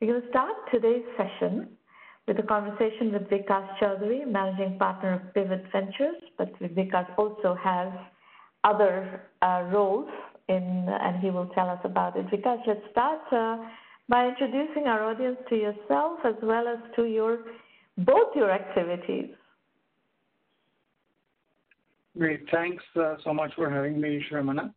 [0.00, 1.68] To start today's session
[2.26, 6.16] with a conversation with Vikas Choudhury, Managing Partner of Pivot Ventures.
[6.38, 7.88] But Vikas also has
[8.64, 10.08] other uh, roles
[10.48, 12.26] in, and he will tell us about it.
[12.28, 13.58] Vikas, let's start uh,
[14.08, 17.40] by introducing our audience to yourself as well as to your
[17.98, 19.34] both your activities.
[22.16, 22.40] Great.
[22.50, 24.72] Thanks uh, so much for having me, Shramana.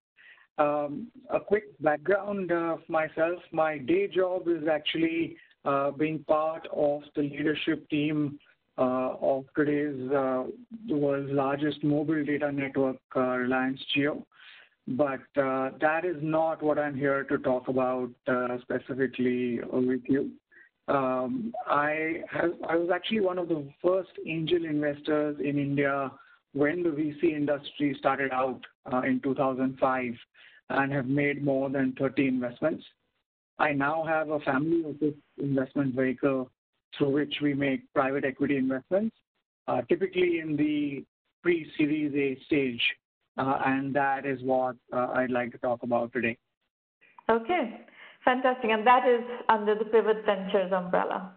[0.57, 3.39] Um, a quick background of myself.
[3.51, 5.35] My day job is actually
[5.65, 8.39] uh, being part of the leadership team
[8.77, 10.43] uh, of today's uh,
[10.89, 14.23] world's largest mobile data network, uh, Reliance Jio.
[14.87, 20.31] But uh, that is not what I'm here to talk about uh, specifically with you.
[20.87, 26.11] Um, I, have, I was actually one of the first angel investors in India
[26.53, 28.72] when the VC industry started out uh,
[29.03, 30.13] in 2005
[30.69, 32.83] and have made more than 30 investments.
[33.59, 36.49] I now have a family office investment vehicle
[36.97, 39.15] through which we make private equity investments,
[39.67, 41.05] uh, typically in the
[41.41, 42.81] pre-Series A stage,
[43.37, 46.37] uh, and that is what uh, I'd like to talk about today.
[47.29, 47.81] Okay,
[48.23, 48.69] fantastic.
[48.69, 51.33] And that is under the Pivot Ventures umbrella?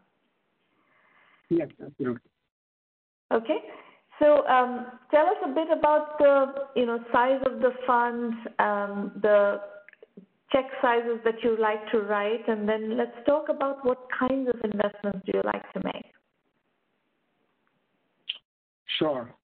[1.48, 2.30] Yes, absolutely.
[3.32, 3.58] Okay.
[4.18, 9.12] So um, tell us a bit about the you know size of the fund, um,
[9.20, 9.60] the
[10.52, 14.56] check sizes that you like to write, and then let's talk about what kinds of
[14.64, 16.06] investments do you like to make.
[18.98, 19.34] Sure.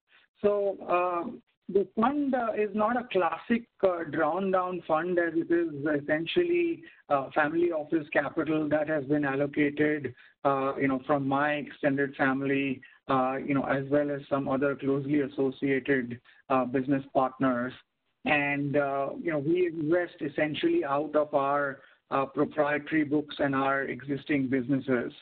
[0.40, 5.52] So um, the fund uh, is not a classic uh, drawn down fund as it
[5.52, 11.54] is essentially uh, family office capital that has been allocated, uh, you know, from my
[11.54, 13.36] extended family Uh,
[13.68, 17.72] as well as some other closely associated uh, business partners.
[18.24, 23.82] And, uh, you know, we invest essentially out of our uh, proprietary books and our
[23.82, 25.12] existing businesses.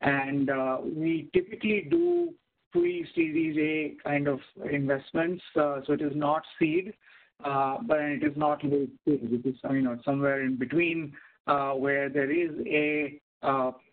[0.00, 2.34] And uh, we typically do
[2.72, 6.92] pre-Series A kind of investments, so it is not seed,
[7.38, 9.20] but it is not late stage.
[9.22, 11.12] It is, you know, somewhere in between,
[11.46, 13.20] where there is a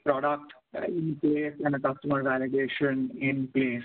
[0.05, 0.53] product
[0.87, 3.83] in place and a customer validation in place.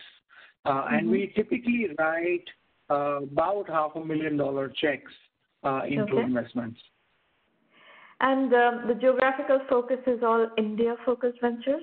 [0.65, 1.11] Uh, and mm-hmm.
[1.11, 2.45] we typically write
[2.91, 5.13] uh, about half a million dollar checks
[5.63, 6.79] uh, into investments.
[8.21, 11.83] And um, the geographical focus is all India focused ventures?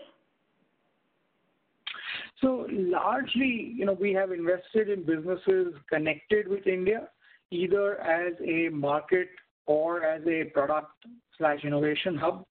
[2.42, 7.10] So largely, you know, we have invested in businesses connected with India,
[7.52, 9.30] either as a market
[9.68, 10.92] or as a product
[11.38, 12.46] slash innovation hub.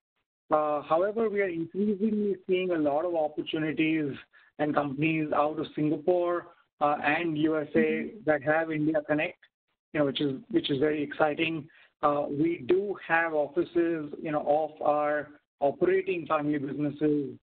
[0.50, 4.12] Uh, however, we are increasingly seeing a lot of opportunities
[4.59, 6.49] and companies out of Singapore
[6.81, 8.19] uh, and USA mm-hmm.
[8.27, 9.39] that have India Connect,
[9.93, 11.69] you know, which is which is very exciting.
[12.03, 15.28] Uh, we do have offices, you know, of our
[15.60, 17.37] operating family businesses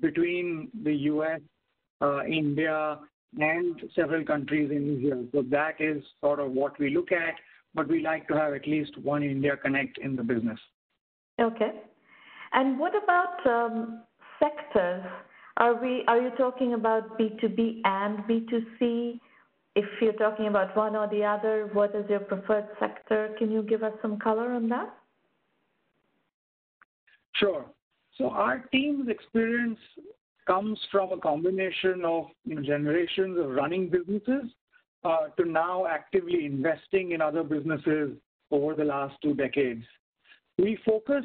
[0.00, 1.40] between the US,
[2.26, 2.98] India,
[3.38, 5.24] and several countries in Asia.
[5.32, 7.34] So that is sort of what we look at,
[7.74, 10.58] but we like to have at least one India Connect in the business.
[11.42, 11.72] Okay.
[12.52, 14.02] And what about um,
[14.38, 15.04] sectors?
[15.56, 19.18] Are we are you talking about B2B and B2C?
[19.74, 23.34] If you're talking about one or the other, what is your preferred sector?
[23.38, 24.94] Can you give us some color on that?
[27.36, 27.64] Sure.
[28.18, 29.78] So our team's experience
[30.46, 34.50] comes from a combination of you know, generations of running businesses
[35.04, 38.10] uh, to now actively investing in other businesses
[38.50, 39.84] over the last two decades.
[40.58, 41.24] We focus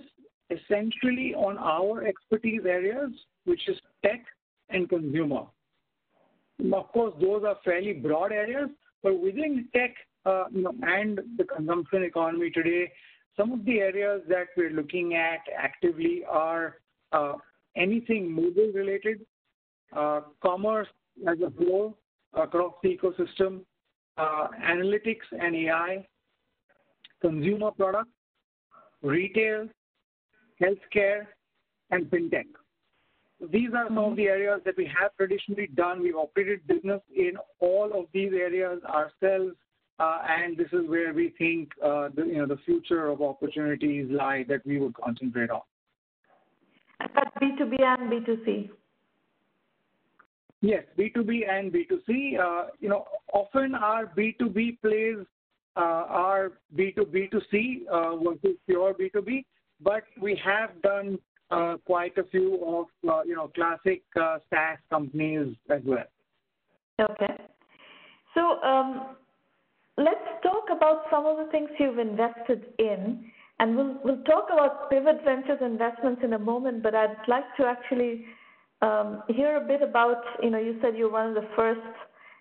[0.49, 3.11] essentially on our expertise areas,
[3.45, 4.23] which is tech
[4.69, 5.43] and consumer.
[6.73, 8.69] Of course, those are fairly broad areas,
[9.03, 9.95] but within tech
[10.25, 10.45] uh,
[10.81, 12.91] and the consumption economy today,
[13.37, 16.77] some of the areas that we're looking at actively are
[17.11, 17.33] uh,
[17.75, 19.25] anything mobile related,
[19.95, 20.87] uh, commerce
[21.27, 21.97] as a whole
[22.33, 23.61] across the ecosystem,
[24.19, 26.07] analytics and AI,
[27.21, 28.09] consumer products,
[29.01, 29.67] retail,
[30.61, 31.27] healthcare,
[31.91, 32.45] and fintech.
[33.51, 36.01] These are some of the areas that we have traditionally done.
[36.01, 39.55] We've operated business in all of these areas ourselves,
[39.99, 44.07] uh, and this is where we think uh, the, you know, the future of opportunities
[44.09, 45.61] lie that we would concentrate on.
[46.99, 48.69] But B2B and B2C?
[50.61, 52.39] Yes, B2B and B2C.
[52.39, 55.25] Uh, you know, often our B2B plays
[55.81, 59.43] are B2B2C uh, versus pure B2B
[59.81, 61.19] but we have done
[61.51, 66.05] uh, quite a few of uh, you know classic uh, SaaS companies as well.
[66.99, 67.33] Okay.
[68.33, 69.15] So um,
[69.97, 73.31] let's talk about some of the things you've invested in.
[73.59, 77.65] And we'll, we'll talk about Pivot Ventures investments in a moment, but I'd like to
[77.65, 78.23] actually
[78.83, 81.81] um, hear a bit about, you know, you said you're one of the first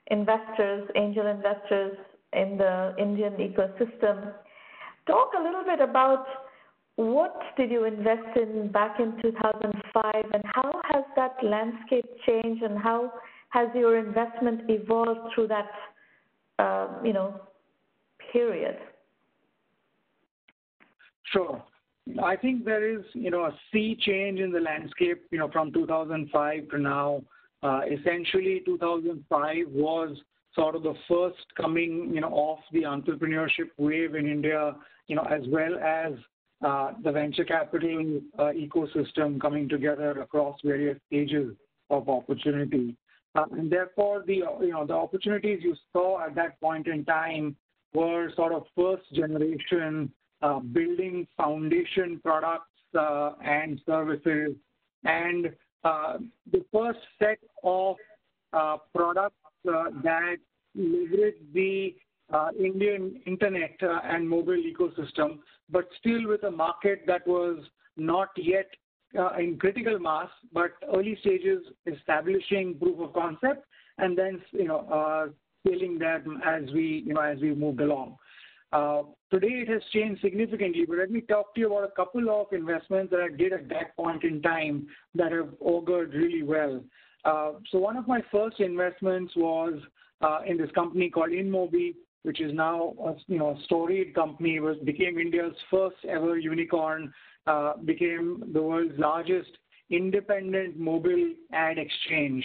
[0.09, 1.97] investors, angel investors
[2.33, 4.33] in the Indian ecosystem.
[5.07, 6.27] Talk a little bit about
[6.97, 12.79] what did you invest in back in 2005 and how has that landscape changed and
[12.79, 13.13] how
[13.51, 15.71] has your investment evolved through that,
[16.59, 17.41] uh, you know,
[18.33, 18.77] period?
[21.33, 21.63] Sure.
[22.23, 25.73] I think there is, you know, a sea change in the landscape, you know, from
[25.73, 27.23] 2005 to now.
[27.63, 30.17] Uh, essentially, 2005 was
[30.57, 34.75] sort of the first coming, you know, of the entrepreneurship wave in India,
[35.07, 36.15] you know, as well as
[36.65, 41.55] uh, the venture capital uh, ecosystem coming together across various stages
[41.91, 42.97] of opportunity.
[43.35, 47.55] Uh, and therefore, the, you know, the opportunities you saw at that point in time
[47.93, 50.11] were sort of first generation
[50.73, 52.71] building foundation products
[53.45, 54.55] and services.
[55.05, 55.51] And
[55.85, 57.97] the first set of
[58.95, 59.37] products
[59.69, 60.37] Uh, that
[60.75, 61.95] leverage the
[62.33, 65.39] uh, Indian internet uh, and mobile ecosystem,
[65.71, 67.59] but still with a market that was
[67.97, 68.69] not yet
[69.39, 73.65] in critical mass, but early stages establishing proof of concept
[73.99, 77.03] and then, scaling them as we,
[77.57, 78.17] moved along.
[78.73, 82.29] Uh, today it has changed significantly, but let me talk to you about a couple
[82.29, 86.83] of investments that I did at that point in time that have augured really well.
[87.27, 89.75] Uh, so one of my first investments was
[90.21, 94.77] uh, in this company called InMobi, which is now a, you know storied company, was
[94.85, 97.13] became India's first ever unicorn,
[97.49, 99.51] uh, became the world's largest
[99.91, 102.45] independent mobile ad exchange.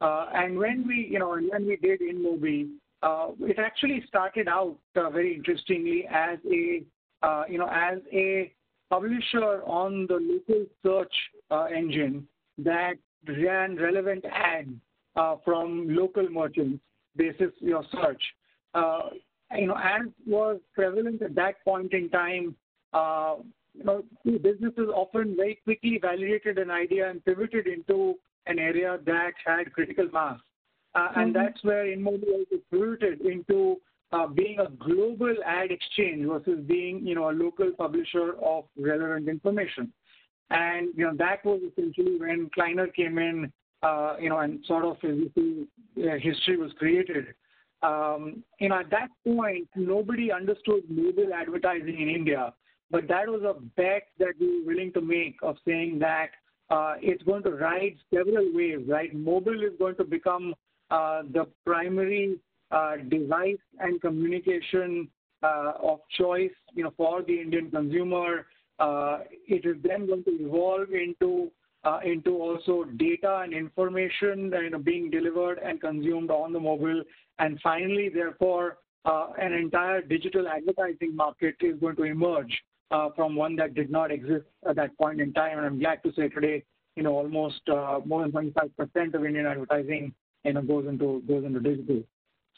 [0.00, 2.68] And when we you know when we did InMobi,
[3.02, 6.84] uh, it actually started out uh, very interestingly as a
[7.26, 8.52] uh, you know as a
[8.90, 11.14] publisher on the local search
[11.74, 12.26] engine
[12.58, 12.94] that
[13.26, 14.70] ran relevant ads
[15.16, 16.80] uh, from local merchants
[17.16, 18.22] basis your search.
[18.74, 19.10] Uh,
[19.56, 22.54] you know, as was prevalent at that point in time,
[23.74, 28.14] you know, businesses often very quickly validated an idea and pivoted into
[28.46, 30.38] an area that had critical mass.
[30.94, 31.44] Uh, and mm-hmm.
[31.44, 33.76] that's where InMobi is rooted into
[34.12, 39.28] uh, being a global ad exchange versus being, you know, a local publisher of relevant
[39.28, 39.92] information.
[40.50, 43.52] And, you know, that was essentially when Kleiner came in,
[43.82, 47.26] uh, you know, and sort of history was created.
[47.82, 52.52] Um, you know, at that point, nobody understood mobile advertising in India,
[52.90, 56.30] but that was a bet that we were willing to make of saying that
[56.70, 59.14] uh, it's going to ride several waves, right?
[59.14, 60.54] Mobile is going to become
[60.90, 62.38] uh, the primary
[62.70, 65.08] uh, device and communication
[65.42, 68.46] uh, of choice, you know, for the Indian consumer.
[68.78, 71.50] Uh, it is then going to evolve into
[71.84, 74.52] uh, into also data and information
[74.82, 77.02] being delivered and consumed on the mobile.
[77.38, 82.52] And finally, therefore, uh, an entire digital advertising market is going to emerge
[83.14, 85.58] from one that did not exist at that point in time.
[85.58, 86.64] And I'm glad to say today,
[86.96, 87.60] you know, almost
[88.04, 90.12] more than 25% of Indian advertising
[90.44, 92.02] you know, goes into goes into digital.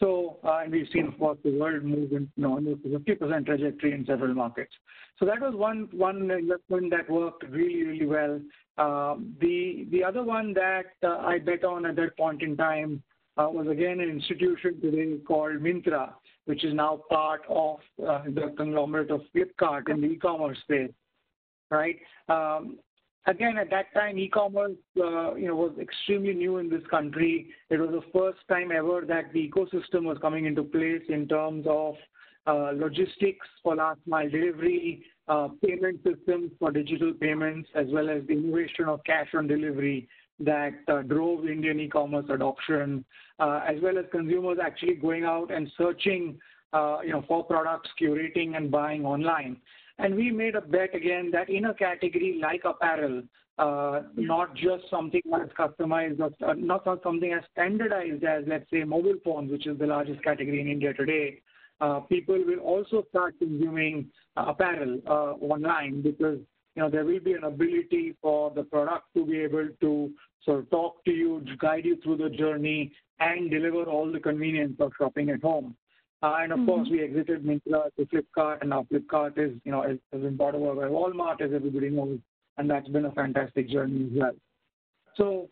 [0.01, 4.07] So, uh, and we've seen, of course, the world move in almost 50% trajectory in
[4.07, 4.73] several markets.
[5.19, 8.41] So that was one investment that worked really, really well.
[8.79, 13.03] Um, the the other one that uh, I bet on at that point in time
[13.37, 16.15] uh, was again an institution today called Myntra,
[16.47, 20.93] which is now part of the conglomerate of Flipkart in the e-commerce space,
[21.71, 21.97] right?
[23.27, 27.49] Again, at that time, e-commerce, uh, you know, was extremely new in this country.
[27.69, 31.67] It was the first time ever that the ecosystem was coming into place in terms
[31.69, 31.97] of
[32.47, 38.27] uh, logistics for last mile delivery, uh, payment systems for digital payments, as well as
[38.27, 40.09] the innovation of cash on delivery
[40.39, 40.73] that
[41.07, 43.05] drove Indian e-commerce adoption,
[43.39, 46.39] as well as consumers actually going out and searching,
[46.73, 49.59] you know, for products, curating and buying online.
[50.03, 53.23] And we made a bet again that in a category like apparel,
[53.59, 58.83] uh, not just something that's customized, not, uh, not something as standardized as, let's say,
[58.85, 61.43] mobile phones, which is the largest category in India today,
[61.83, 66.39] uh, people will also start consuming apparel uh, online because
[66.77, 70.11] you know there will be an ability for the product to be able to
[70.45, 74.77] sort of talk to you, guide you through the journey, and deliver all the convenience
[74.81, 75.75] of shopping at home.
[76.23, 76.69] Uh, and of mm-hmm.
[76.69, 80.37] course, we exited Myntra to Flipkart, and now Flipkart is, you know, has, has been
[80.37, 82.19] bought over by Walmart, as everybody knows,
[82.59, 84.35] and that's been a fantastic journey as well.
[85.17, 85.49] So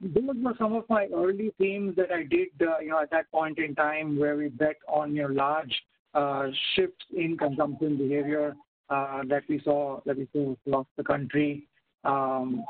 [0.00, 3.30] those were some of my early themes that I did, uh, you know, at that
[3.32, 5.82] point in time where we bet on your know, large
[6.14, 8.54] uh, shifts in consumption behavior.
[8.90, 11.66] uh, that we saw that we saw across the country.
[12.04, 12.64] Um,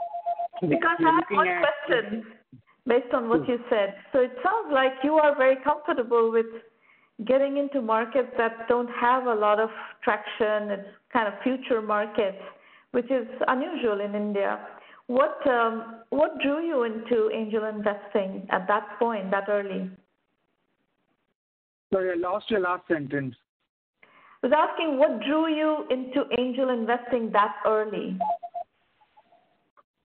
[0.60, 1.48] because I have one
[1.88, 2.26] question
[2.86, 3.94] based on what you said.
[4.12, 6.46] So it sounds like you are very comfortable with
[7.26, 9.70] getting into markets that don't have a lot of
[10.02, 10.70] traction.
[10.70, 12.42] It's kind of future markets,
[12.92, 14.58] which is unusual in India.
[15.06, 19.90] What um, what drew you into angel investing at that point, that early?
[21.92, 23.34] Sorry, I lost your last sentence.
[24.42, 28.16] I was asking what drew you into angel investing that early?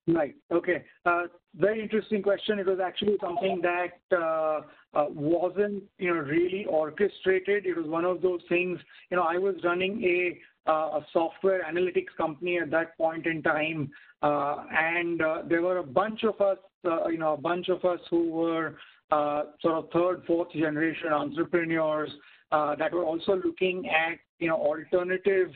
[0.08, 0.36] Right.
[0.52, 0.84] Okay.
[1.06, 1.24] Uh,
[1.56, 2.60] very interesting question.
[2.60, 4.62] It was actually something that uh,
[5.10, 7.66] wasn't, you know, really orchestrated.
[7.66, 8.80] It was one of those things.
[9.12, 10.38] You know, I was running a
[10.68, 13.92] uh, a software analytics company at that point in time,
[14.24, 18.00] uh, and uh, there were a bunch of us, you know, a bunch of us
[18.10, 18.76] who were
[19.12, 22.10] sort of third, fourth generation entrepreneurs
[22.52, 25.50] that were also looking at, you know, alternative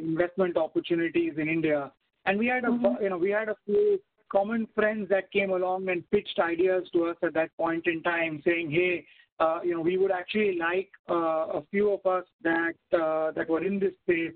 [0.00, 1.92] investment opportunities in India.
[2.24, 3.02] And we had a, mm-hmm.
[3.02, 7.06] you know, we had a few common friends that came along and pitched ideas to
[7.06, 9.06] us at that point in time, saying, "Hey,
[9.40, 13.48] uh, you know, we would actually like uh, a few of us that uh, that
[13.48, 14.34] were in this space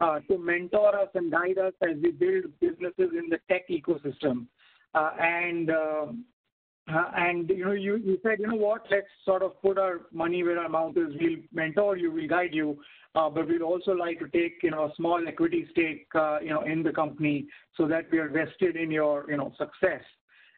[0.00, 4.46] uh, to mentor us and guide us as we build businesses in the tech ecosystem."
[4.94, 6.24] Uh, and uh, and
[6.88, 10.68] you know, you, said, you know what, let's sort of put our money where our
[10.68, 11.14] mouth is.
[11.18, 12.78] We'll mentor you, we'll guide you,
[13.14, 16.50] uh, but we'd also like to take you know a small equity stake uh, you
[16.50, 20.02] know in the company so that we are vested in your you know success,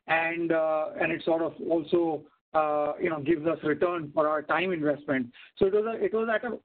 [0.09, 2.23] and uh, and it sort of also
[2.55, 5.27] uh, you know gives us return for our time investment.
[5.59, 6.59] So it was a, it was at a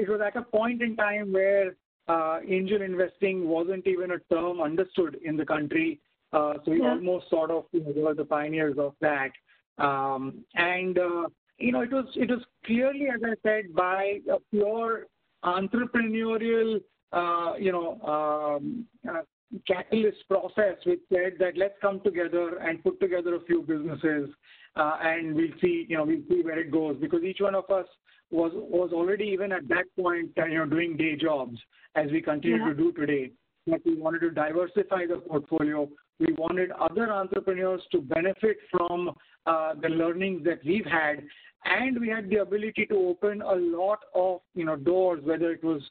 [0.00, 1.76] it was at a point in time where
[2.08, 6.00] uh, angel investing wasn't even a term understood in the country.
[6.32, 9.30] Uh, so we almost sort of were the pioneers of that.
[9.78, 14.38] Um, and uh, you know, it was it was clearly, as I said, by a
[14.50, 15.06] pure
[15.44, 16.80] entrepreneurial,
[17.12, 19.22] uh, you know, um, uh,
[19.66, 24.28] catalyst process which said that let's come together and put together a few businesses
[24.76, 27.68] uh, and we'll see, you know, we'll see where it goes because each one of
[27.70, 27.86] us
[28.30, 31.58] was was already even at that point, you know, doing day jobs
[31.94, 33.30] as we continue to do today.
[33.66, 39.10] But we wanted to diversify the portfolio we wanted other entrepreneurs to benefit from
[39.46, 41.22] uh, the learnings that we've had,
[41.64, 45.62] and we had the ability to open a lot of you know doors, whether it
[45.62, 45.82] was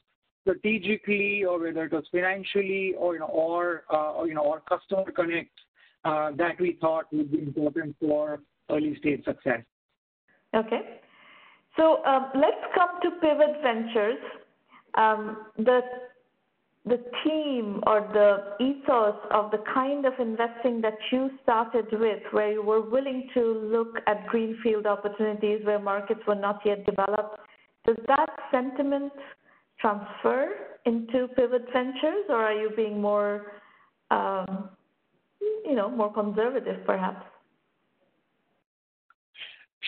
[0.42, 5.10] strategically or whether it was financially or you know or, uh, you know or customer
[5.12, 5.50] connect
[6.04, 9.62] uh, that we thought would be important for early stage success.
[10.54, 11.00] Okay,
[11.76, 14.18] so um, let's come to Pivot Ventures.
[14.96, 15.80] Um, the
[16.88, 22.52] the theme or the ethos of the kind of investing that you started with, where
[22.52, 27.38] you were willing to look at greenfield opportunities where markets were not yet developed,
[27.86, 29.12] does that sentiment
[29.80, 30.48] transfer
[30.84, 33.52] into Pivot Ventures, or are you being more,
[34.10, 34.70] um,
[35.40, 37.24] you know, more conservative, perhaps?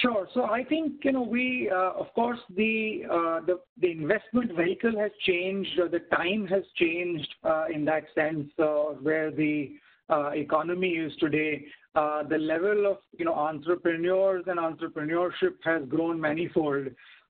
[0.00, 0.26] Sure.
[0.32, 3.40] So I think, you know, we, uh, of course, the, uh,
[3.80, 9.30] the, investment vehicle has changed, the time has changed uh, in that sense, uh, where
[9.30, 9.72] the
[10.08, 11.66] uh, economy is today.
[11.94, 16.86] Uh, the level of, you know, entrepreneurs and entrepreneurship has grown manifold.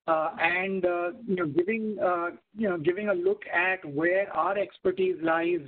[0.07, 0.85] and,
[1.27, 1.97] you know, giving,
[2.57, 5.61] you know, giving a look at where our expertise lies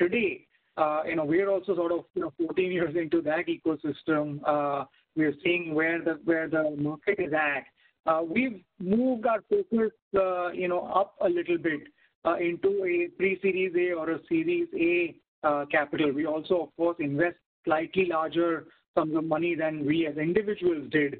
[0.00, 0.44] today,
[1.06, 4.40] you know, we're also sort of, you know, 14 years into that ecosystem.
[5.16, 7.64] We're seeing where the where the market is at.
[8.06, 11.80] Uh, we've moved our focus, uh, you know, up a little bit
[12.24, 15.16] uh, into a pre-Series A or a Series A
[15.70, 16.12] capital.
[16.12, 21.18] We also, of course, invest slightly larger sums of money than we as individuals did,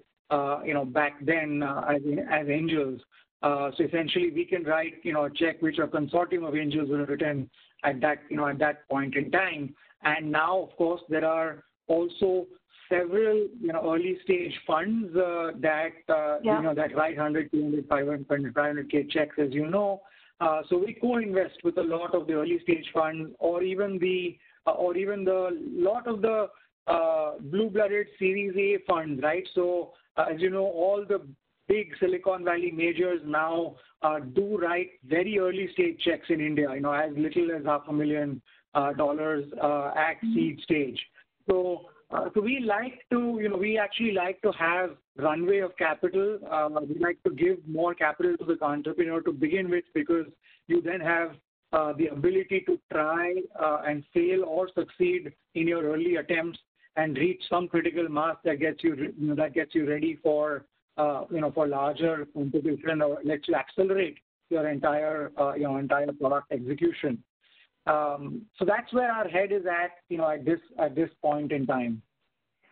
[0.64, 3.00] you know, back then as angels.
[3.42, 7.06] So essentially, we can write, you know, a check which a consortium of angels will
[7.06, 7.50] return
[7.84, 9.74] at that, you know, at that point in time.
[10.02, 12.46] And now, of course, there are also
[12.88, 16.58] several, you know, early stage funds uh, that, uh, yeah.
[16.58, 20.02] you know, that write 100, 200, 500, 500K checks, as you know.
[20.40, 24.36] Uh, so we co-invest with a lot of the early stage funds or even the,
[24.66, 26.48] or even the lot of the
[27.50, 29.44] blue-blooded Series A funds, right?
[29.54, 31.26] So as you know, all the
[31.68, 36.80] big Silicon Valley majors now uh, do write very early stage checks in India, you
[36.80, 38.40] know, as little as half a million
[38.74, 40.34] uh, dollars uh, at mm-hmm.
[40.34, 41.00] seed stage.
[42.10, 46.38] So uh, we like to, you know, we actually like to have runway of capital.
[46.48, 50.26] Uh, we like to give more capital to the entrepreneur to begin with because
[50.68, 51.32] you then have
[51.72, 53.34] uh, the ability to try
[53.86, 56.58] and fail or succeed in your early attempts
[56.94, 60.64] and reach some critical mass that gets you, know, that gets you ready for,
[60.98, 67.22] you know, for larger competition or lets accelerate your entire you know entire product execution.
[67.86, 71.52] Um, so that's where our head is at you know at this at this point
[71.52, 72.02] in time.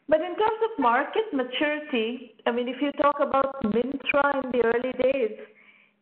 [0.08, 4.62] But in terms of market maturity, I mean, if you talk about Myntra in the
[4.66, 5.38] early days,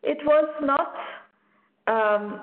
[0.01, 0.93] it was not.
[1.87, 2.41] Um,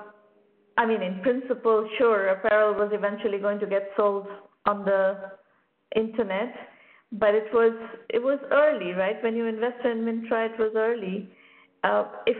[0.77, 4.27] I mean, in principle, sure, apparel was eventually going to get sold
[4.65, 5.31] on the
[5.95, 6.55] internet,
[7.11, 7.73] but it was
[8.09, 9.21] it was early, right?
[9.21, 11.29] When you invested in Myntra, it was early.
[11.83, 12.37] Uh, if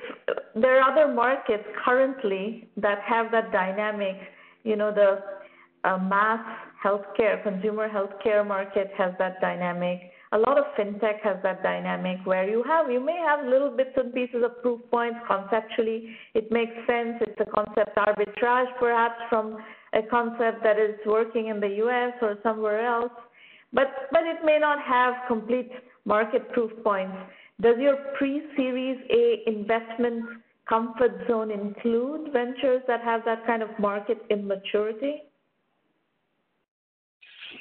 [0.55, 4.15] there are other markets currently that have that dynamic,
[4.63, 5.19] you know, the
[5.83, 6.39] uh, mass
[6.83, 9.99] healthcare, consumer healthcare market has that dynamic.
[10.33, 13.89] A lot of fintech has that dynamic where you have you may have little bits
[13.97, 16.15] and pieces of proof points conceptually.
[16.33, 17.17] It makes sense.
[17.21, 19.57] It's a concept arbitrage perhaps from
[19.93, 23.11] a concept that is working in the US or somewhere else.
[23.73, 25.71] But it may not have complete
[26.05, 27.15] market proof points.
[27.61, 30.25] Does your pre-Series A investment
[30.67, 35.23] comfort zone include ventures that have that kind of market immaturity?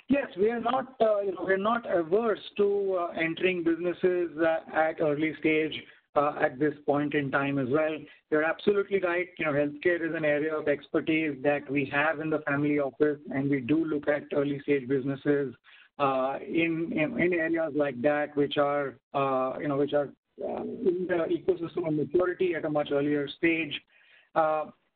[0.08, 4.76] Yes, we are not, uh, you know, we're not averse to uh, entering businesses uh,
[4.76, 5.74] at early stage
[6.16, 7.96] at this point in time as well.
[8.30, 9.28] You're absolutely right.
[9.38, 13.18] You know, healthcare is an area of expertise that we have in the family office,
[13.34, 15.54] and we do look at early stage businesses
[16.00, 20.08] in, in, areas like that, which are uh, you know which are
[20.42, 23.74] uh, in the ecosystem of maturity at a much earlier stage.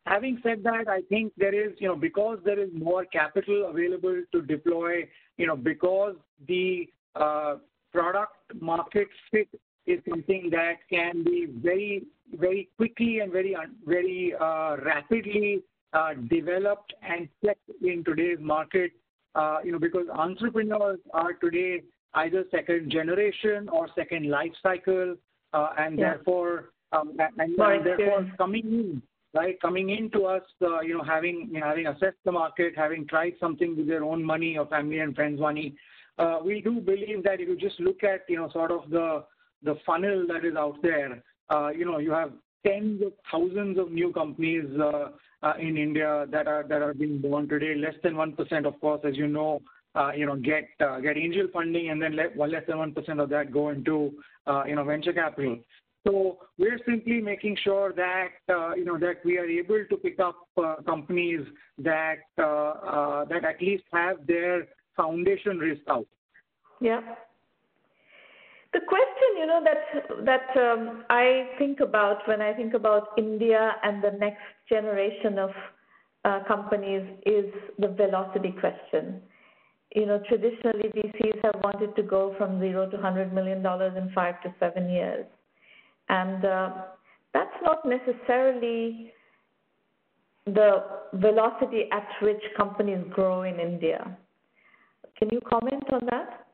[0.06, 4.22] Having said that, I think there is, you know, because there is more capital available
[4.32, 5.08] to deploy,
[5.38, 6.14] you know, because
[6.46, 7.56] the uh,
[7.90, 9.48] product market fit
[9.86, 15.62] is something that can be very, very quickly and very, uh, rapidly
[15.94, 19.03] uh, developed and set in today's market uh,
[19.64, 21.82] you know, because entrepreneurs are today
[22.14, 25.16] either second generation or second life cycle,
[25.52, 26.14] uh, and yeah.
[26.14, 31.48] therefore, um, and, and therefore coming in, right, coming into us, uh, you know, having
[31.52, 34.98] you know, having assessed the market, having tried something with their own money or family
[34.98, 35.74] and friends' money,
[36.18, 39.24] uh, we do believe that if you just look at, you know, sort of the
[39.62, 42.32] the funnel that is out there, uh, you know, you have
[42.66, 45.08] tens of thousands of new companies uh, uh,
[45.44, 47.74] Uh, in India that are being born today.
[47.74, 49.60] Less than 1%, of course, as you know,
[49.94, 52.30] uh, you know, get uh, angel funding, and then less
[52.66, 54.14] than 1% of that go into
[54.46, 55.58] uh, you know venture capital.
[56.06, 58.28] So we're simply making sure that
[58.74, 60.36] you know that we are able to pick up
[60.86, 61.42] companies
[61.76, 66.06] that at least have their foundation risk out.
[66.80, 67.02] Yeah.
[68.72, 73.76] The question, you know, that that um, I think about when I think about India
[73.82, 75.50] and the next generation of
[76.24, 77.46] uh, companies is
[77.78, 79.20] the velocity question.
[79.94, 84.10] You know, traditionally VCs have wanted to go from zero to hundred million dollars in
[84.12, 85.26] five to seven years,
[86.08, 86.70] and uh,
[87.32, 89.12] that's not necessarily
[90.46, 94.16] the velocity at which companies grow in India.
[95.16, 96.46] Can you comment on that?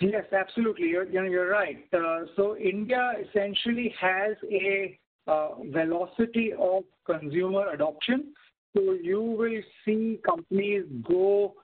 [0.00, 0.88] Yes, absolutely.
[0.88, 1.84] You're, you're right.
[1.92, 4.98] Uh, so India essentially has a
[5.70, 8.32] velocity of consumer adoption.
[8.76, 11.54] So you will see companies go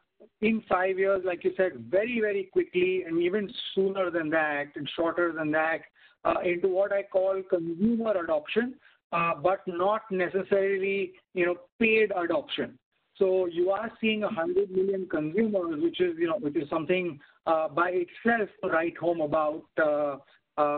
[0.40, 4.88] in five years, like you said, very, very quickly, and even sooner than that, and
[4.96, 5.80] shorter than that,
[6.24, 8.74] uh, into what I call consumer adoption,
[9.12, 12.78] uh, but not necessarily, you know, paid adoption.
[13.16, 17.68] So you are seeing 100 million consumers, which is, you know, which is something uh,
[17.68, 19.62] by itself to write home about,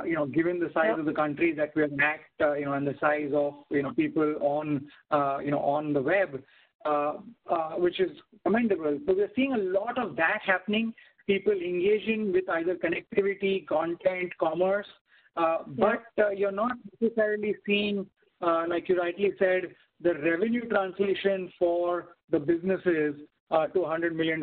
[0.04, 2.86] you know, given the size of the country that we're at, uh, you know, and
[2.86, 6.42] the size of, you know, people on, uh, you know, on the web,
[6.86, 7.14] uh,
[7.50, 8.10] uh, which is
[8.44, 8.98] commendable.
[9.06, 10.94] So we're seeing a lot of that happening,
[11.26, 14.86] people engaging with either connectivity, content, commerce,
[15.36, 18.06] uh, but uh, you're not necessarily seeing,
[18.40, 23.14] uh, like you rightly said, the revenue translation for the businesses
[23.50, 24.40] uh, to $100 million.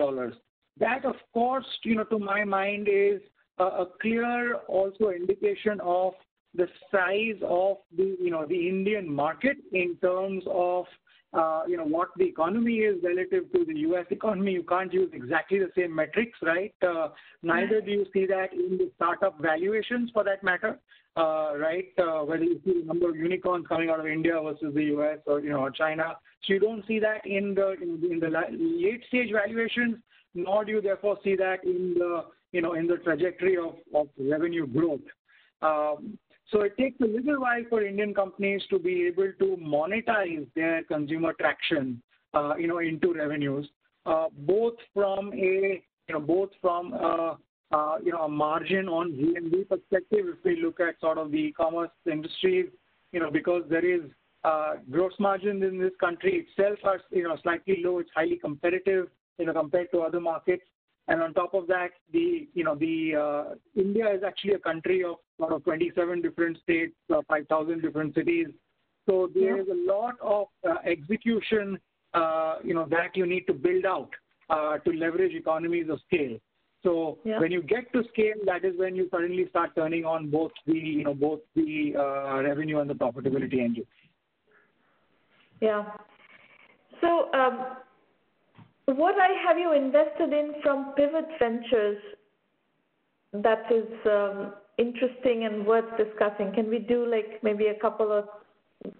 [0.79, 3.21] That, of course, you know, to my mind, is
[3.59, 6.13] a, clear also indication of
[6.55, 10.85] the size of the, you know, the Indian market in terms of
[11.33, 14.05] uh, you know, what the economy is relative to the U.S.
[14.11, 14.51] economy.
[14.51, 16.73] You can't use exactly the same metrics, right?
[16.87, 17.09] Uh,
[17.41, 20.77] neither do you see that in the startup valuations for that matter,
[21.17, 21.87] uh, right?
[21.97, 25.19] Whether you see the number of unicorns coming out of India versus the U.S.
[25.25, 26.17] or, you know, China.
[26.43, 29.95] So you don't see that in the, in the, in the late stage valuations,
[30.35, 34.65] nor do you therefore see that in the, you know, in the trajectory of, revenue
[34.65, 35.01] growth.
[35.61, 36.17] Um,
[36.49, 40.83] so it takes a little while for Indian companies to be able to monetize their
[40.83, 42.01] consumer traction,
[42.33, 43.67] uh, you know, into revenues,
[44.05, 47.37] uh, both from a, you know, both from a,
[47.71, 51.37] uh, you know, a margin on GMV perspective, if we look at sort of the
[51.37, 52.69] e-commerce industry,
[53.11, 54.01] you know, because there is
[54.91, 57.99] gross margins in this country itself are, you know, slightly low.
[57.99, 59.07] It's highly competitive,
[59.39, 60.63] you know, compared to other markets.
[61.07, 65.03] And on top of that, the, you know, the uh, India is actually a country
[65.03, 68.47] of sort of 27 different states, uh, 5,000 different cities.
[69.05, 71.77] So there is a lot of uh, execution,
[72.13, 74.09] uh, you know, that you need to build out
[74.49, 76.37] uh, to leverage economies of scale.
[76.83, 77.39] So yeah.
[77.39, 80.73] when you get to scale, that is when you suddenly start turning on both the,
[80.73, 83.87] you know, both the uh, revenue and the profitability engine.
[85.61, 85.85] Yeah.
[88.85, 91.97] What I have you invested in from Pivot Ventures
[93.33, 96.51] that is um, interesting and worth discussing?
[96.53, 98.25] Can we do like maybe a couple of,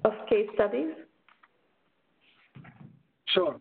[0.06, 0.94] of case studies?
[3.28, 3.60] Sure.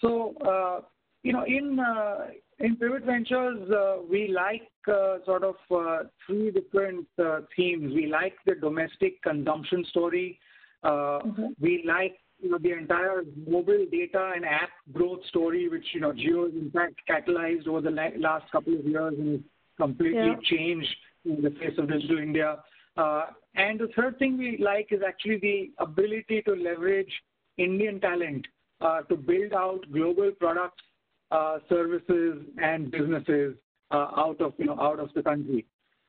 [0.00, 0.80] So, uh,
[1.22, 2.26] you know, in uh,
[2.58, 7.92] in Pivot Ventures, uh, we like uh, sort of uh, three different uh, themes.
[7.94, 10.38] We like the domestic consumption story.
[10.84, 11.46] Mm-hmm.
[11.60, 16.12] We like you know, the entire mobile data and app growth story, which, you know,
[16.12, 19.42] Jio has in fact catalyzed over the last couple of years and
[19.78, 20.36] completely yeah.
[20.44, 22.58] changed in the face of digital India.
[22.98, 23.22] Uh,
[23.54, 27.10] and the third thing we like is actually the ability to leverage
[27.56, 28.46] Indian talent
[28.82, 30.82] uh, to build out global products,
[31.30, 33.54] uh, services, and businesses
[33.90, 35.64] uh, out of you know out of the country.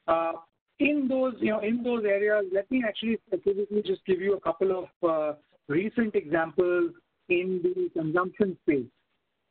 [0.08, 0.34] Uh,
[0.80, 4.42] in those you know in those areas, let me actually specifically just give you a
[4.42, 6.92] couple of uh, recent examples
[7.30, 8.86] in the consumption space.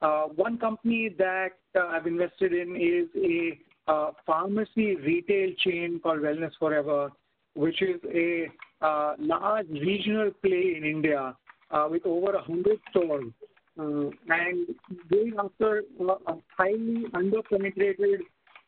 [0.02, 3.58] Uh, one company that uh, I've invested in is a
[3.90, 7.10] uh, pharmacy retail chain called Wellness Forever,
[7.54, 8.46] which is a
[8.84, 11.34] uh, large regional play in India
[11.70, 13.32] uh, with over 100 stores.
[13.76, 14.68] And
[15.10, 18.18] going after a highly underpenetrated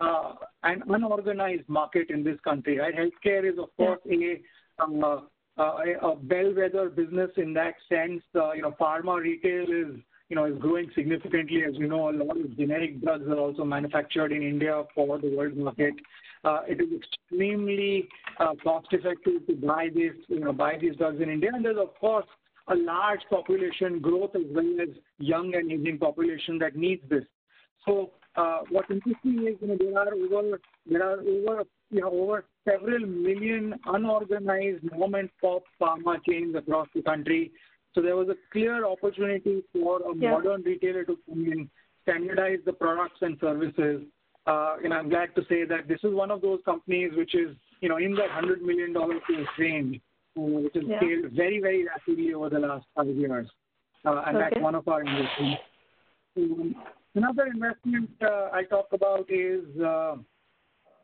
[0.01, 2.79] and unorganized market in this country.
[2.79, 2.95] Right?
[2.95, 4.41] Healthcare is, of course, a
[4.83, 5.21] uh,
[5.57, 8.23] a bellwether business in that sense.
[8.35, 11.63] Uh, you know, pharma retail is you know is growing significantly.
[11.67, 15.35] As you know, a lot of generic drugs are also manufactured in India for the
[15.35, 15.95] world market.
[16.45, 18.09] Uh, it is extremely
[18.63, 21.95] cost effective to buy these you know buy these drugs in India, and there's of
[21.99, 22.27] course
[22.69, 24.89] a large population growth as well as
[25.19, 27.25] young and aging population that needs this.
[27.87, 30.59] So uh, what's interesting is you know there are over
[30.91, 36.89] there are over you know over several million unorganized mom and pop pharma chains across
[36.95, 37.53] the country.
[37.95, 40.33] So there was a clear opportunity for a yeah.
[40.33, 41.71] modern retailer to come in,
[42.03, 44.03] standardize the products and services.
[44.47, 47.57] Uh, and I'm glad to say that this is one of those companies which is
[47.81, 49.19] you know in that hundred million dollar
[49.59, 50.01] range,
[50.37, 50.99] uh, which has yeah.
[50.99, 53.49] scaled very very rapidly over the last five years,
[54.05, 54.49] uh, and okay.
[54.51, 55.63] that's one of our investments.
[56.37, 56.75] Um,
[57.17, 59.65] Another investment uh, I talk about is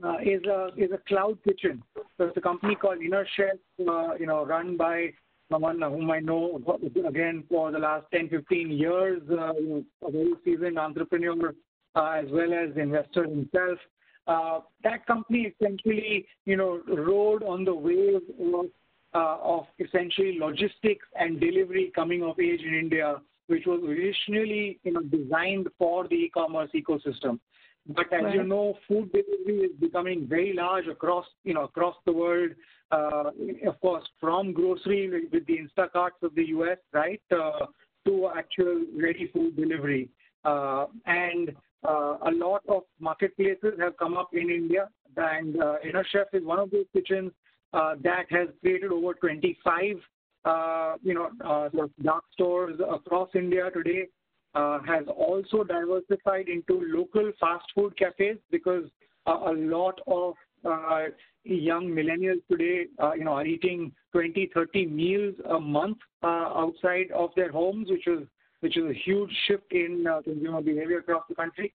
[0.02, 1.82] uh, uh, is a is a cloud kitchen.
[2.18, 5.12] So it's a company called Inner Chef, you know, run by
[5.50, 6.60] someone whom I know
[7.06, 11.50] again for the last 10, 15 years, you know, a very seasoned entrepreneur
[11.94, 13.78] as well as investor himself.
[14.26, 18.66] Uh, that company essentially, you know, rode on the wave of,
[19.14, 24.92] uh, of essentially logistics and delivery coming of age in India which was originally you
[24.92, 27.38] know, designed for the e-commerce ecosystem.
[27.86, 32.12] But as you know, food delivery is becoming very large across you know across the
[32.12, 32.50] world.
[32.92, 33.30] Uh,
[33.66, 37.66] of course, from grocery with the Instacarts of the US, right, uh,
[38.06, 40.08] to actual ready food delivery.
[40.44, 41.50] Uh, and
[41.84, 46.60] a lot of marketplaces have come up in India, and uh, Inner Chef is one
[46.60, 47.32] of those kitchens
[47.72, 49.96] that has created over 25
[50.44, 51.30] uh, you know,
[51.72, 54.06] sort of dark stores across India today
[54.54, 58.84] Uh, has also diversified into local fast food cafes because
[59.26, 60.34] uh, a lot of
[60.66, 61.04] uh,
[61.44, 62.84] young millennials today,
[63.16, 68.28] you know, are eating 20, 30 meals a month outside of their homes, which is
[68.60, 71.72] which is a huge shift in consumer behavior across the country.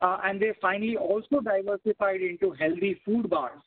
[0.00, 3.60] and they finally also diversified into healthy food bars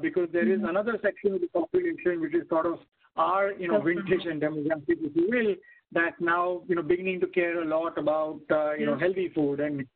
[0.00, 0.70] because there is mm-hmm.
[0.70, 2.80] another section of the population which is sort of
[3.16, 5.54] our you know vintage and demographic, if you will,
[5.92, 9.60] that now you know beginning to care a lot about uh, you know healthy food
[9.60, 9.86] and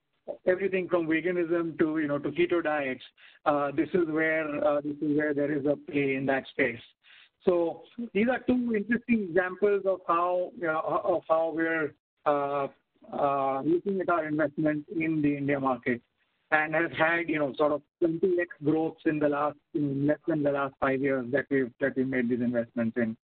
[0.46, 3.04] everything from veganism to you know to keto diets.
[3.44, 6.80] Uh, this is where uh, this is where there is a play in that space.
[7.44, 7.82] So
[8.12, 11.94] these are two interesting examples of how you know, of how we're
[12.26, 12.66] uh,
[13.12, 16.02] uh, looking at our investment in the India market
[16.50, 20.42] and has had, you know, sort of 20x growth in the last, in less than
[20.42, 23.16] the last five years that we've that we made these investments in.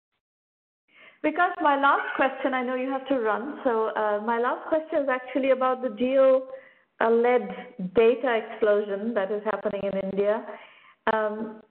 [1.23, 5.03] Because my last question, I know you have to run, so uh, my last question
[5.03, 10.43] is actually about the Jio-led data explosion that is happening in India.
[11.13, 11.62] Um,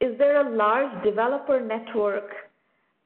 [0.00, 2.30] is there a large developer network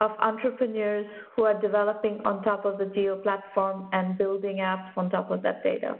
[0.00, 5.10] of entrepreneurs who are developing on top of the Jio platform and building apps on
[5.10, 5.96] top of that data?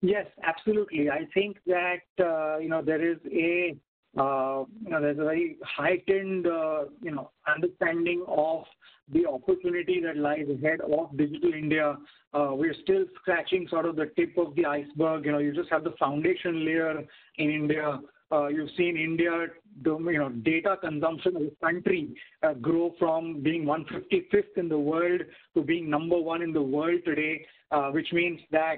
[0.00, 1.10] Yes, absolutely.
[1.10, 3.76] I think that uh, you know there is a
[4.18, 8.64] you know there's a very heightened uh, you know understanding of
[9.12, 11.96] the opportunity that lies ahead of digital India.
[12.34, 15.24] Uh, we're still scratching sort of the tip of the iceberg.
[15.24, 17.02] You know, you just have the foundation layer
[17.36, 18.00] in India.
[18.30, 19.46] Uh, you've seen India,
[19.84, 25.22] you know, data consumption as a country uh, grow from being 155th in the world
[25.54, 28.76] to being number one in the world today, uh, which means that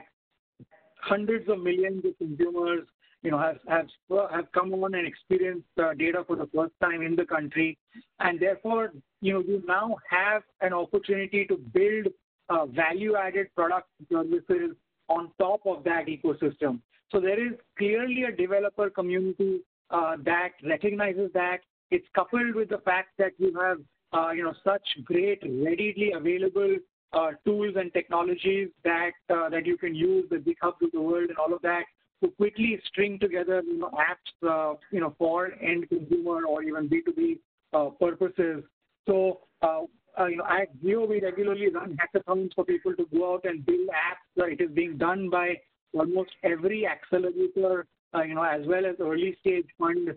[1.02, 2.86] hundreds of millions of consumers,
[3.22, 7.16] you know, have have come on and experienced uh, data for the first time in
[7.16, 7.78] the country,
[8.20, 12.06] and therefore, you know, you now have an opportunity to build
[12.48, 14.76] uh, value-added products and services
[15.08, 16.80] on top of that ecosystem.
[17.12, 21.58] So there is clearly a developer community uh, that recognizes that.
[21.90, 23.78] It's coupled with the fact that you have,
[24.12, 26.76] uh, you know, such great readily available
[27.12, 31.28] uh, tools and technologies that uh, that you can use, the GitHub of the world
[31.28, 31.82] and all of that,
[32.22, 36.88] to quickly string together, you know, apps, uh, you know, for end consumer or even
[36.88, 37.38] B2B
[37.72, 38.62] uh, purposes.
[39.06, 39.82] So, uh,
[40.26, 43.88] you know, at Jio, we regularly run hackathons for people to go out and build
[43.88, 44.52] apps.
[44.52, 45.54] it is being done by
[45.94, 47.86] almost every accelerator,
[48.26, 50.08] you know, as well as early stage fund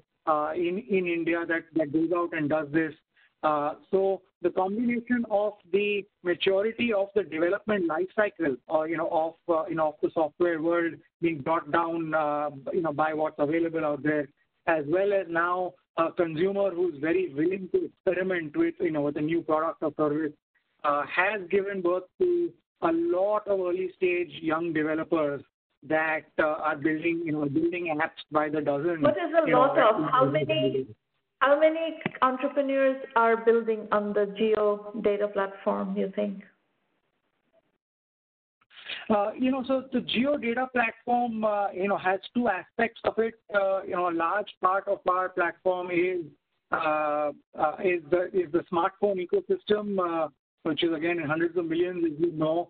[0.55, 2.93] in in India that goes out and does this.
[3.43, 9.09] Uh, so the combination of the maturity of the development life cycle, uh, you know,
[9.09, 13.13] of uh, you know of the software world being brought down, uh, you know, by
[13.13, 14.27] what's available out there,
[14.67, 19.17] as well as now a consumer who's very willing to experiment with you know with
[19.17, 20.33] a new product or service,
[20.85, 22.51] uh, has given birth to
[22.81, 25.41] a lot of early stage young developers
[25.87, 29.01] that uh, are building you know building apps by the dozen.
[29.01, 30.09] What is a lot of?
[30.09, 30.87] How many?
[31.43, 36.41] How many entrepreneurs are building on the Jio data platform, you think?
[39.09, 43.15] Uh, you know, so the Jio data platform, uh, you know, has two aspects of
[43.17, 43.33] it.
[43.53, 46.21] Uh, you know, a large part of our platform is
[46.71, 47.33] the
[48.71, 50.29] smartphone ecosystem,
[50.63, 52.69] which is again in hundreds of millions, as you know,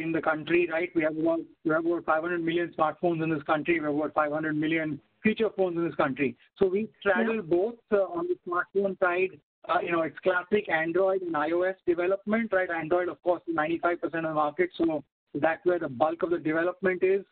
[0.00, 0.90] in the country, right?
[0.94, 3.80] We have we have about 500 million smartphones in this country.
[3.80, 6.36] We have about 500 million feature phones in this country.
[6.56, 9.38] So we straddle both uh, on the smartphone side.
[9.68, 12.70] Uh, you know, it's classic Android and iOS development, right?
[12.70, 15.02] Android, of course, is 95% of the market, so
[15.34, 17.24] that's where the bulk of the development is.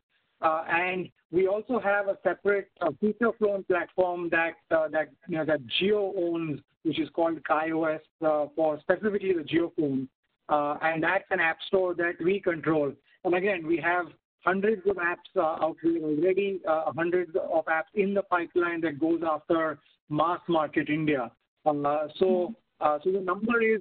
[0.42, 2.68] Uh, and we also have a separate
[3.00, 8.00] feature phone platform that uh, that you know that Jio owns, which is called KaiOS
[8.26, 10.08] uh, for specifically the Jio phone,
[10.48, 12.92] uh, and that's an app store that we control.
[13.24, 14.06] And again, we have
[14.44, 19.00] hundreds of apps uh, out there already, uh, hundreds of apps in the pipeline that
[19.00, 19.78] goes after
[20.10, 21.30] mass market India.
[21.66, 23.80] Uh, so, uh, so the number is,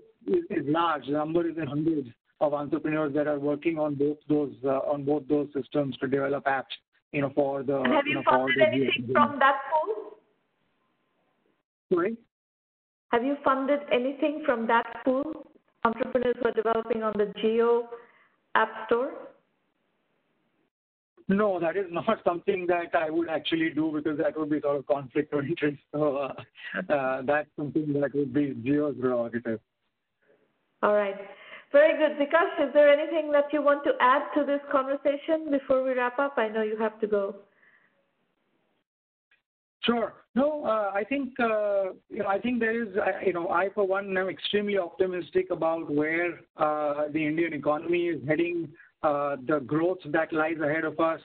[0.65, 1.05] large.
[1.05, 2.07] The number is in hundreds
[2.39, 6.73] of entrepreneurs that are working on both those on both those systems to develop apps.
[7.11, 10.17] You know, for the have you, you funded anything from that pool?
[11.93, 12.17] Sorry.
[13.11, 15.47] Have you funded anything from that pool?
[15.83, 17.83] Entrepreneurs who are developing on the Jio
[18.55, 19.11] App Store.
[21.27, 24.77] No, that is not something that I would actually do because that would be sort
[24.77, 25.77] of conflict of interest.
[25.91, 29.59] So uh, uh, that's something that would be Jio's prerogative.
[30.81, 31.15] All right.
[31.71, 32.17] Very good.
[32.17, 36.19] Vikash, is there anything that you want to add to this conversation before we wrap
[36.19, 36.33] up?
[36.37, 37.35] I know you have to go.
[39.83, 40.13] Sure.
[40.35, 42.27] No, uh, I think uh, you know.
[42.27, 42.89] I think there is.
[43.25, 48.21] You know, I for one am extremely optimistic about where uh, the Indian economy is
[48.27, 48.69] heading
[49.03, 51.19] the growth that lies ahead of us,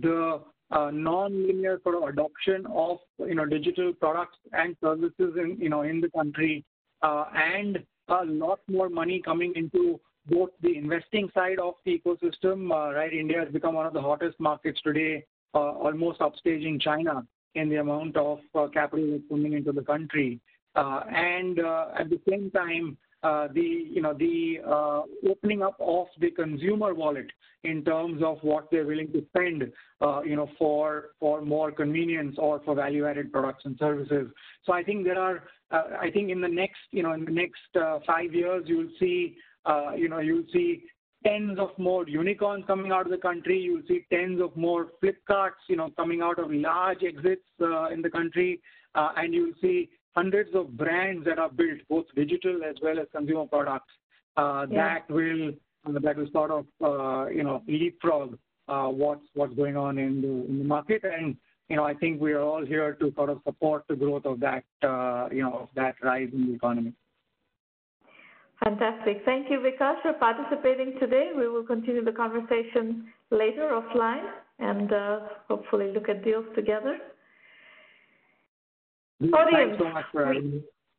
[0.00, 0.40] the
[0.70, 5.82] uh, non-linear sort of adoption of you know digital products and services in you know
[5.82, 6.64] in the country,
[7.02, 12.70] uh, and a lot more money coming into both the investing side of the ecosystem.
[12.70, 17.76] right, India has become one of the hottest markets today, almost upstaging China in the
[17.76, 18.38] amount of
[18.72, 20.40] capital that's coming into the country.
[20.76, 26.30] and at the same time, uh, the you know the uh, opening up of the
[26.30, 27.30] consumer wallet
[27.64, 32.36] in terms of what they're willing to spend uh, you know for for more convenience
[32.38, 34.30] or for value added products and services.
[34.64, 37.30] So i think there are uh, i think in the next you know in the
[37.30, 40.84] next uh, 5 years you'll see uh, you know you'll see
[41.24, 43.58] tens of more unicorns coming out of the country.
[43.58, 48.08] You'll see tens of more flipkarts you know coming out of large exits in the
[48.10, 48.62] country.
[48.94, 53.46] And you'll see hundreds of brands that are built, both digital as well as consumer
[53.46, 53.92] products,
[54.36, 54.98] uh, yeah.
[54.98, 55.52] that will
[55.86, 56.66] that will sort of,
[57.32, 61.02] you know, leapfrog what's what's going on in the in the market.
[61.04, 61.36] And
[61.68, 64.40] you know, I think we are all here to sort of support the growth of
[64.40, 64.64] that,
[65.32, 66.92] you know, that rise in the economy.
[68.64, 69.22] Fantastic.
[69.24, 71.30] Thank you, Vikas, for participating today.
[71.34, 74.24] We will continue the conversation later offline
[74.58, 76.98] and uh, hopefully look at deals together.
[79.20, 79.76] Thanks